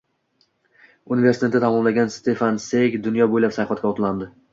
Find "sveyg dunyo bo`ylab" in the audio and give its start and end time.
2.65-3.55